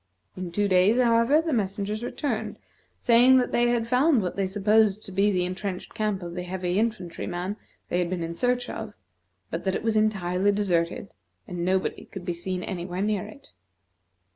[0.35, 2.57] In two days, however, the messengers returned,
[2.99, 6.41] stating that they had found what they supposed to be the intrenched camp of the
[6.41, 7.55] heavy infantry man
[7.89, 8.93] they had been sent in search of,
[9.51, 11.09] but that it was entirely deserted,
[11.47, 13.51] and nobody could be seen anywhere near it.